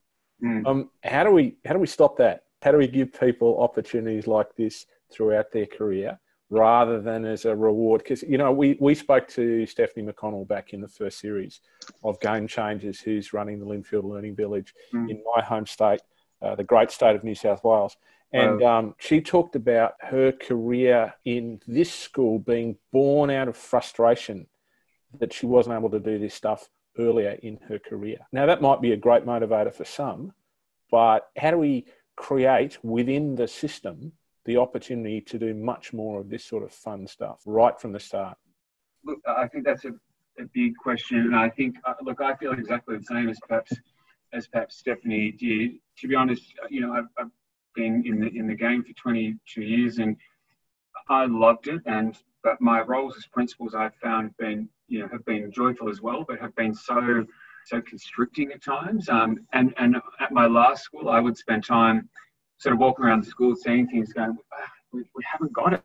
[0.43, 0.67] Mm.
[0.67, 2.43] Um, how do we how do we stop that?
[2.61, 6.19] How do we give people opportunities like this throughout their career?
[6.53, 8.03] rather than as a reward.
[8.03, 11.61] Because, you know, we, we spoke to Stephanie McConnell back in the first series
[12.03, 15.09] of Game Changers, who's running the Lindfield Learning Village mm.
[15.09, 16.01] in my home state,
[16.41, 17.97] uh, the great state of New South Wales.
[18.33, 24.47] And um, she talked about her career in this school being born out of frustration
[25.19, 26.67] that she wasn't able to do this stuff
[26.97, 28.17] earlier in her career.
[28.31, 30.33] Now, that might be a great motivator for some,
[30.89, 34.13] but how do we create within the system
[34.45, 37.99] the opportunity to do much more of this sort of fun stuff right from the
[37.99, 38.37] start?
[39.05, 39.93] Look, I think that's a,
[40.39, 41.19] a big question.
[41.19, 43.73] And I think, uh, look, I feel exactly the same as perhaps
[44.33, 45.73] as perhaps Stephanie did.
[45.99, 47.31] To be honest, you know, I've, I've
[47.73, 50.17] been in the in the game for 22 years, and
[51.09, 51.81] I loved it.
[51.85, 56.01] And but my roles as principals, I've found been you know have been joyful as
[56.01, 57.25] well, but have been so
[57.65, 59.09] so constricting at times.
[59.09, 62.09] Um, and and at my last school, I would spend time
[62.57, 65.83] sort of walking around the school, seeing things, going, ah, we, we haven't got it.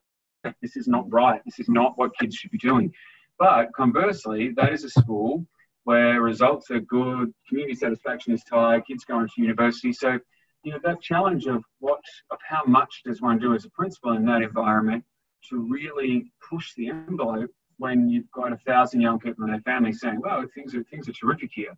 [0.62, 1.40] This is not right.
[1.44, 2.92] This is not what kids should be doing.
[3.38, 5.46] But conversely, that is a school
[5.84, 9.92] where results are good, community satisfaction is high, kids going to university.
[9.92, 10.18] So
[10.62, 14.12] you know, that challenge of what, of how much does one do as a principal
[14.12, 15.04] in that environment
[15.48, 20.00] to really push the envelope when you've got a thousand young people and their families
[20.00, 21.74] saying, "Well, things are things are terrific here."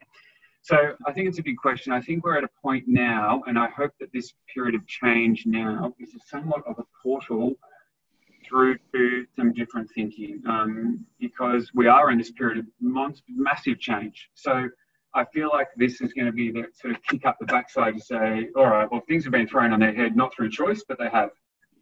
[0.63, 1.93] So I think it's a big question.
[1.93, 5.45] I think we're at a point now, and I hope that this period of change
[5.47, 7.55] now is somewhat of a portal
[8.47, 12.67] through to some different thinking, um, because we are in this period of
[13.29, 14.31] massive change.
[14.35, 14.69] So
[15.15, 17.95] I feel like this is going to be the sort of kick up the backside
[17.95, 20.85] to say, all right, well, things have been thrown on their head, not through choice,
[20.87, 21.31] but they have.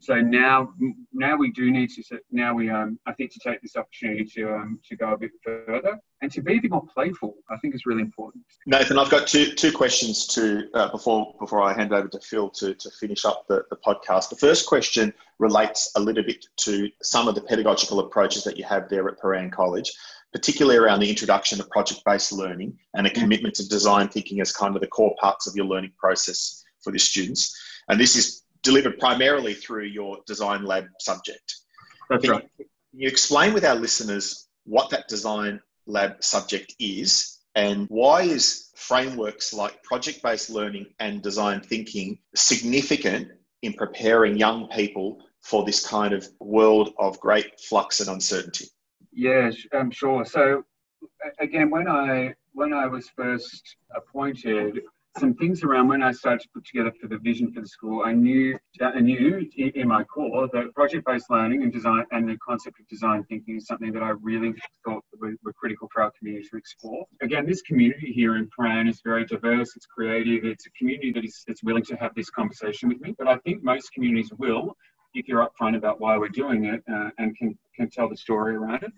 [0.00, 0.72] So now,
[1.12, 2.20] now we do need to.
[2.30, 5.32] Now we, um, I think, to take this opportunity to um, to go a bit
[5.44, 7.34] further and to be a bit more playful.
[7.50, 8.44] I think is really important.
[8.66, 12.48] Nathan, I've got two two questions to uh, before before I hand over to Phil
[12.50, 14.30] to to finish up the, the podcast.
[14.30, 18.64] The first question relates a little bit to some of the pedagogical approaches that you
[18.64, 19.92] have there at Prahran College
[20.32, 24.52] particularly around the introduction of project based learning and a commitment to design thinking as
[24.52, 27.58] kind of the core parts of your learning process for the students.
[27.88, 31.56] And this is delivered primarily through your design lab subject.
[32.10, 32.50] That's can right.
[32.58, 38.22] You, can you explain with our listeners what that design lab subject is and why
[38.22, 43.28] is frameworks like project based learning and design thinking significant
[43.62, 48.66] in preparing young people for this kind of world of great flux and uncertainty?
[49.12, 50.24] Yeah, I'm sure.
[50.24, 50.64] So
[51.40, 54.80] again, when I when I was first appointed,
[55.18, 58.02] some things around when I started to put together for the vision for the school,
[58.04, 62.80] I knew I knew in my core that project-based learning and design and the concept
[62.80, 64.54] of design thinking is something that I really
[64.84, 67.04] thought were, critical for our community to explore.
[67.20, 69.74] Again, this community here in Prahran is very diverse.
[69.76, 70.44] It's creative.
[70.44, 73.14] It's a community that is that's willing to have this conversation with me.
[73.18, 74.76] But I think most communities will,
[75.14, 78.54] if you're upfront about why we're doing it uh, and can, can tell the story
[78.54, 78.92] around it.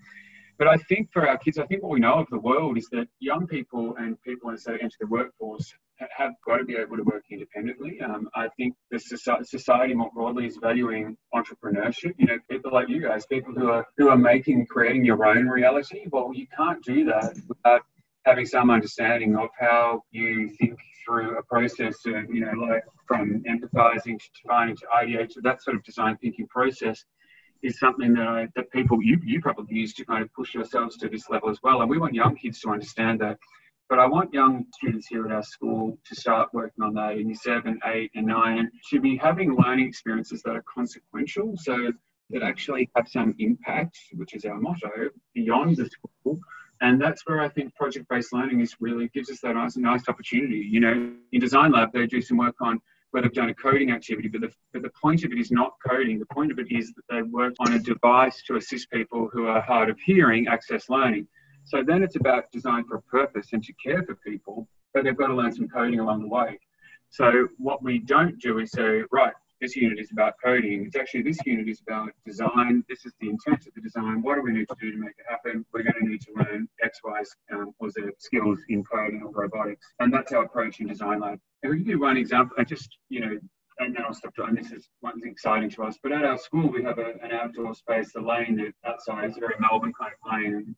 [0.61, 2.87] But I think for our kids, I think what we know of the world is
[2.93, 5.73] that young people and people as they enter the workforce
[6.15, 7.99] have got to be able to work independently.
[8.03, 12.13] Um, I think the society more broadly is valuing entrepreneurship.
[12.19, 15.49] You know, people like you guys, people who are who are making, creating your own
[15.49, 16.05] reality.
[16.13, 17.81] Well, you can't do that without
[18.27, 23.43] having some understanding of how you think through a process of, you know, like from
[23.49, 27.03] empathizing to defining to ideate to that sort of design thinking process
[27.63, 30.97] is something that I, that people you you probably use to kind of push yourselves
[30.99, 31.81] to this level as well.
[31.81, 33.39] And we want young kids to understand that.
[33.89, 37.27] But I want young students here at our school to start working on that in
[37.27, 41.91] year seven, eight, and nine, to be having learning experiences that are consequential, so
[42.31, 46.39] that actually have some impact, which is our motto, beyond the school.
[46.81, 50.65] And that's where I think project-based learning is really gives us that nice, nice opportunity.
[50.71, 53.91] You know, in Design Lab, they do some work on where they've done a coding
[53.91, 56.19] activity, but the, but the point of it is not coding.
[56.19, 59.47] The point of it is that they work on a device to assist people who
[59.47, 61.27] are hard of hearing access learning.
[61.65, 65.17] So then it's about design for a purpose and to care for people, but they've
[65.17, 66.59] got to learn some coding along the way.
[67.11, 70.85] So what we don't do is say, right, this unit is about coding.
[70.87, 72.85] It's actually this unit is about design.
[72.89, 74.23] This is the intent of the design.
[74.23, 75.65] What do we need to do to make it happen?
[75.73, 79.31] We're going to need to learn X, Y, um, or Z skills in coding or
[79.31, 79.87] robotics.
[80.01, 81.39] And that's our approach in Design Lab.
[81.63, 82.57] And we can do one example.
[82.59, 83.39] I just, you know,
[83.81, 85.99] and then I'll stop doing this is one's exciting to us.
[86.03, 89.37] But at our school, we have a, an outdoor space, the lane that outside is
[89.39, 90.77] very Melbourne kind of lane.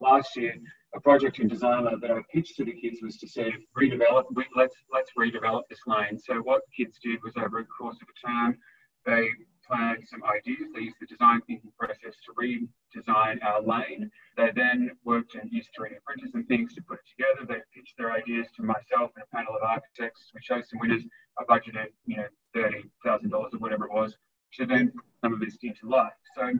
[0.00, 0.54] Last year,
[0.94, 4.24] a project in Design Lab that I pitched to the kids was to say redevelop.
[4.56, 6.18] Let's let's redevelop this lane.
[6.18, 8.58] So what kids did was over the course of a term,
[9.06, 9.28] they
[9.66, 10.68] planned some ideas.
[10.74, 14.10] They used the design thinking process to redesign our lane.
[14.36, 17.46] They then worked and used 3D printers and things to put it together.
[17.46, 20.30] They pitched their ideas to myself and a panel of architects.
[20.34, 21.02] We chose some winners.
[21.38, 24.16] I budgeted, you know, thirty thousand dollars or whatever it was
[24.54, 26.12] to then put some of this into life.
[26.36, 26.52] So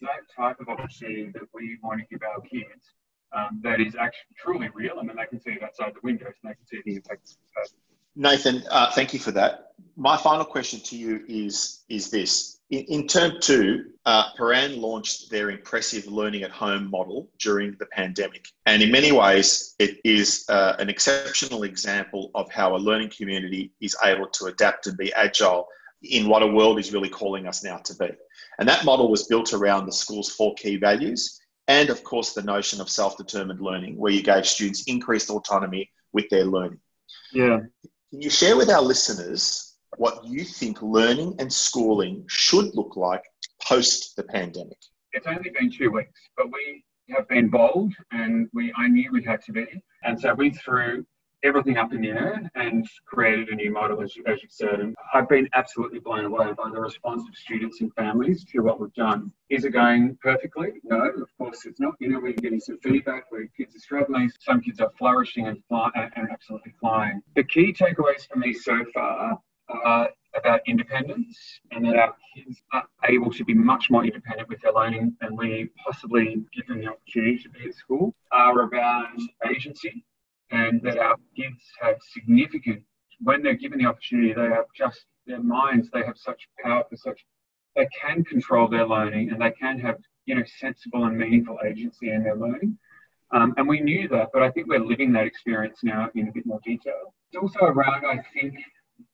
[0.00, 2.94] that type of opportunity that we want to give our kids
[3.32, 6.34] um, that is actually truly real, and mean, they can see it outside the windows
[6.42, 7.36] and they can see the impact.
[8.14, 9.72] Nathan, uh, thank you for that.
[9.96, 12.60] My final question to you is, is this.
[12.70, 17.86] In, in term two, uh, Prahran launched their impressive learning at home model during the
[17.86, 18.46] pandemic.
[18.64, 23.72] And in many ways, it is uh, an exceptional example of how a learning community
[23.82, 25.68] is able to adapt and be agile
[26.02, 28.08] in what a world is really calling us now to be.
[28.58, 31.38] And that model was built around the school's four key values
[31.68, 36.28] and of course the notion of self-determined learning where you gave students increased autonomy with
[36.30, 36.80] their learning.
[37.32, 37.60] Yeah.
[38.10, 43.24] Can you share with our listeners what you think learning and schooling should look like
[43.62, 44.78] post the pandemic?
[45.12, 49.22] It's only been two weeks but we have been bold and we i knew we
[49.22, 49.66] had to be.
[50.02, 51.04] And so we threw
[51.46, 54.80] everything up in the air and created a new model, as you, as you said.
[54.80, 58.80] And I've been absolutely blown away by the response of students and families to what
[58.80, 59.32] we've done.
[59.48, 60.72] Is it going perfectly?
[60.84, 61.94] No, of course it's not.
[62.00, 64.30] You know, we're getting some feedback where kids are struggling.
[64.40, 67.22] Some kids are flourishing and, fly, and absolutely flying.
[67.36, 72.84] The key takeaways for me so far are about independence and that our kids are
[73.08, 76.88] able to be much more independent with their learning than we possibly give them the
[76.88, 79.08] opportunity to be at school are about
[79.50, 80.04] agency
[80.50, 82.82] and that our kids have significant,
[83.20, 86.96] when they're given the opportunity, they have just their minds, they have such power for
[86.96, 87.24] such,
[87.74, 92.10] they can control their learning and they can have, you know, sensible and meaningful agency
[92.10, 92.78] in their learning.
[93.32, 96.32] Um, and we knew that, but I think we're living that experience now in a
[96.32, 97.14] bit more detail.
[97.32, 98.54] It's also around, I think,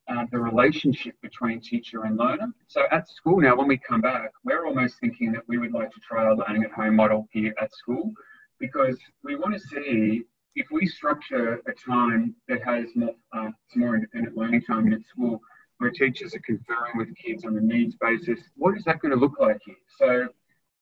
[0.09, 2.53] uh, the relationship between teacher and learner.
[2.68, 5.90] So at school now, when we come back, we're almost thinking that we would like
[5.92, 8.12] to try a learning at home model here at school
[8.59, 13.81] because we want to see if we structure a time that has more, uh, some
[13.81, 15.41] more independent learning time in school,
[15.79, 19.19] where teachers are conferring with kids on a needs basis, what is that going to
[19.19, 19.75] look like here?
[19.99, 20.29] So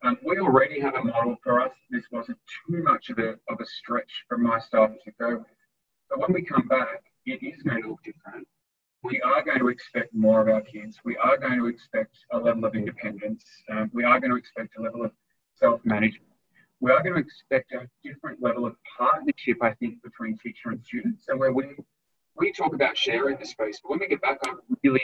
[0.03, 1.73] um, we already have a model for us.
[1.91, 5.47] This wasn't too much of a, of a stretch for my staff to go with.
[6.09, 8.47] But when we come back, it is going to look different.
[9.03, 10.99] We are going to expect more of our kids.
[11.05, 13.45] We are going to expect a level of independence.
[13.71, 15.13] Um, we are going to expect a level of
[15.55, 16.30] self-management
[16.81, 20.85] we are going to expect a different level of partnership, I think, between teacher and
[20.85, 21.17] student.
[21.21, 21.77] So where we
[22.37, 25.03] we talk about sharing the space, but when we get back, I really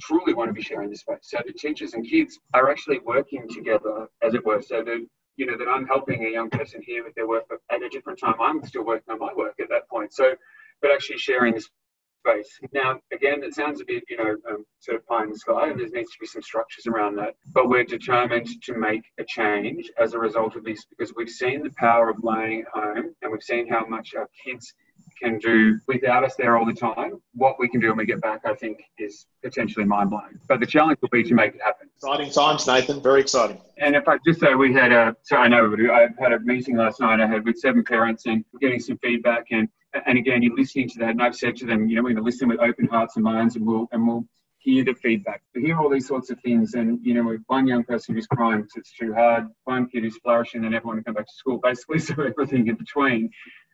[0.00, 1.18] truly want to be sharing the space.
[1.22, 4.60] So the teachers and kids are actually working together, as it were.
[4.60, 7.58] So that you know that I'm helping a young person here with their work, but
[7.70, 10.12] at a different time, I'm still working on my work at that point.
[10.12, 10.34] So,
[10.82, 11.70] but actually sharing this
[12.18, 12.58] space.
[12.72, 15.68] Now, again, it sounds a bit, you know, um, sort of pie in the sky,
[15.70, 17.34] and there needs to be some structures around that.
[17.52, 21.62] But we're determined to make a change as a result of this because we've seen
[21.62, 24.74] the power of learning at home, and we've seen how much our kids
[25.20, 27.20] can do without us there all the time.
[27.34, 30.38] What we can do when we get back, I think, is potentially mind blowing.
[30.48, 31.88] But the challenge will be to make it happen.
[31.96, 33.02] Exciting times, Nathan.
[33.02, 33.60] Very exciting.
[33.78, 36.76] And if I just say we had a, so I know I had a meeting
[36.76, 37.20] last night.
[37.20, 40.98] I had with seven parents and getting some feedback and and again, you're listening to
[41.00, 43.16] that, and I've said to them, you know, we're going to listen with open hearts
[43.16, 44.24] and minds, and we'll and we'll
[44.58, 45.42] hear the feedback.
[45.54, 48.62] We hear all these sorts of things, and you know, one young person who's crying
[48.62, 51.58] because it's too hard, one kid who's flourishing, and everyone to come back to school,
[51.62, 53.30] basically, so everything in between.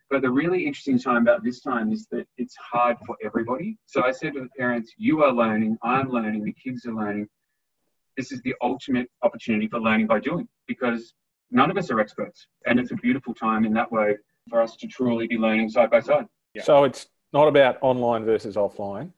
[0.09, 3.77] But the really interesting time about this time is that it's hard for everybody.
[3.87, 7.27] So I said to the parents, you are learning, I'm learning, the kids are learning.
[8.15, 11.13] This is the ultimate opportunity for learning by doing because
[11.49, 12.45] none of us are experts.
[12.67, 14.15] And it's a beautiful time in that way
[14.49, 16.27] for us to truly be learning side by side.
[16.53, 16.63] Yeah.
[16.63, 19.11] So it's not about online versus offline.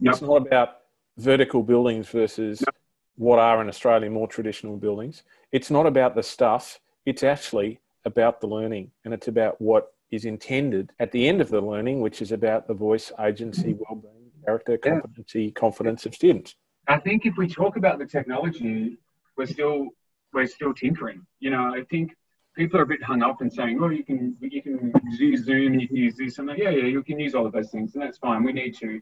[0.00, 0.14] Nope.
[0.14, 0.78] It's not about
[1.18, 2.74] vertical buildings versus nope.
[3.16, 5.22] what are in Australia more traditional buildings.
[5.52, 6.80] It's not about the stuff.
[7.06, 11.48] It's actually about the learning and it's about what is intended at the end of
[11.48, 13.82] the learning, which is about the voice, agency, mm-hmm.
[13.88, 16.56] well-being, character, competency, confidence of students.
[16.88, 18.98] I think if we talk about the technology,
[19.36, 19.88] we're still
[20.32, 21.24] we're still tinkering.
[21.40, 22.14] You know, I think
[22.54, 25.78] people are a bit hung up and saying, "Oh, you can you can use Zoom
[25.78, 27.94] you can use this." and like, "Yeah, yeah, you can use all of those things,
[27.94, 28.42] and that's fine.
[28.42, 29.00] We need to."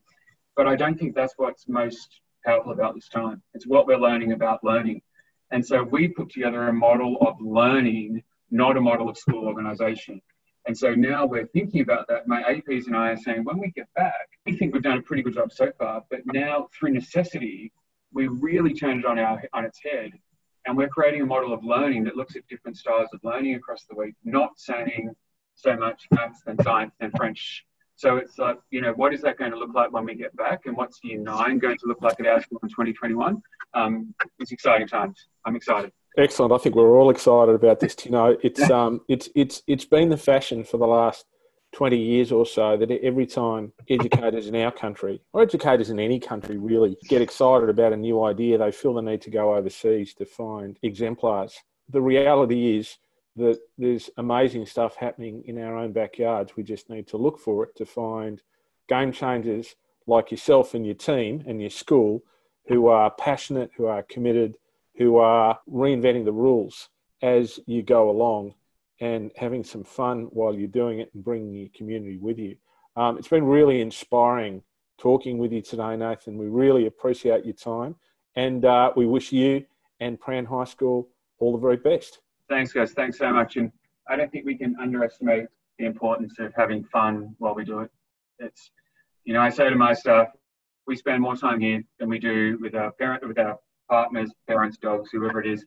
[0.57, 3.43] But I don't think that's what's most powerful about this time.
[3.55, 5.03] It's what we're learning about learning.
[5.51, 10.21] And so we put together a model of learning, not a model of school organization.
[10.67, 12.29] And so now we're thinking about that.
[12.29, 15.03] My APs and I are saying, when we get back, we think we've done a
[15.03, 17.73] pretty good job so far, but now through necessity,
[18.13, 20.13] we really turned it on our on its head.
[20.67, 23.85] And we're creating a model of learning that looks at different styles of learning across
[23.89, 25.11] the week, not saying
[25.55, 27.65] so much maths and science and French.
[27.97, 30.35] So it's like, you know, what is that going to look like when we get
[30.37, 30.67] back?
[30.67, 33.43] And what's year nine going to look like at our school in 2021?
[33.75, 35.29] Um, it's exciting times.
[35.45, 35.93] I'm excited.
[36.17, 36.53] Excellent.
[36.53, 37.95] I think we're all excited about this.
[38.05, 41.25] You know, it's um, it's it's it's been the fashion for the last
[41.73, 46.19] twenty years or so that every time educators in our country, or educators in any
[46.19, 50.15] country really, get excited about a new idea, they feel the need to go overseas
[50.15, 51.59] to find exemplars.
[51.89, 52.99] The reality is
[53.37, 56.57] that there's amazing stuff happening in our own backyards.
[56.57, 58.43] We just need to look for it to find
[58.89, 62.23] game changers like yourself and your team and your school
[62.67, 64.57] who are passionate, who are committed
[65.01, 66.91] who are reinventing the rules
[67.23, 68.55] as you go along
[69.01, 72.57] and having some fun while you're doing it and bringing your community with you.
[72.97, 74.63] Um, it's been really inspiring
[74.99, 76.37] talking with you today, Nathan.
[76.37, 77.97] We really appreciate your time
[78.37, 79.65] and uh, we wish you
[80.01, 82.21] and Prahran High School all the very best.
[82.49, 82.93] Thanks, guys.
[82.93, 83.57] Thanks so much.
[83.57, 83.73] And
[84.09, 85.47] I don't think we can underestimate
[85.79, 87.91] the importance of having fun while we do it.
[88.39, 88.71] It's,
[89.25, 90.29] you know, I say to my staff,
[90.87, 94.77] we spend more time here than we do with our parent, with our partners, parents,
[94.77, 95.65] dogs, whoever it is.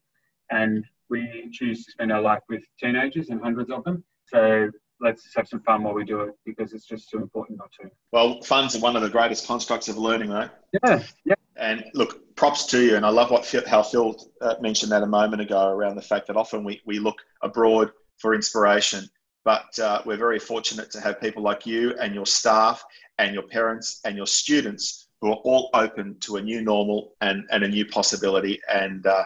[0.52, 4.04] And we choose to spend our life with teenagers and hundreds of them.
[4.26, 7.72] So let's have some fun while we do it because it's just too important not
[7.80, 7.90] to.
[8.12, 10.50] Well, fun's one of the greatest constructs of learning, right?
[10.84, 11.36] Yeah, yeah.
[11.58, 12.96] And look, props to you.
[12.96, 16.28] And I love what how Phil uh, mentioned that a moment ago around the fact
[16.28, 19.08] that often we, we look abroad for inspiration.
[19.46, 22.84] But uh, we're very fortunate to have people like you and your staff
[23.20, 27.44] and your parents and your students who are all open to a new normal and,
[27.52, 28.60] and a new possibility.
[28.74, 29.24] And uh,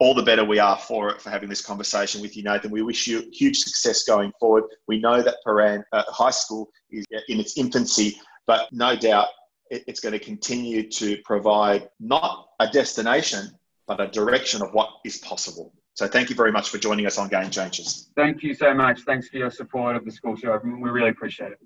[0.00, 2.70] all the better we are for it for having this conversation with you, Nathan.
[2.70, 4.64] We wish you huge success going forward.
[4.86, 9.28] We know that Prahran uh, High School is in its infancy, but no doubt
[9.70, 13.50] it's going to continue to provide not a destination,
[13.86, 15.72] but a direction of what is possible.
[15.94, 18.10] So thank you very much for joining us on Game Changers.
[18.16, 19.00] Thank you so much.
[19.00, 20.58] Thanks for your support of the school show.
[20.62, 21.58] We really appreciate it.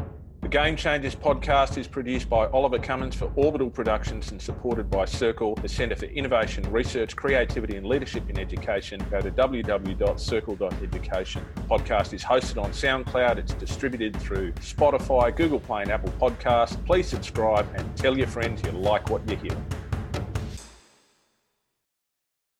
[0.52, 5.54] Game Changers podcast is produced by Oliver Cummins for Orbital Productions and supported by Circle,
[5.54, 9.02] the Centre for Innovation, Research, Creativity and Leadership in Education.
[9.10, 11.46] Go to www.circle.education.
[11.54, 13.38] The podcast is hosted on SoundCloud.
[13.38, 16.76] It's distributed through Spotify, Google Play and Apple Podcasts.
[16.84, 19.56] Please subscribe and tell your friends you like what you hear.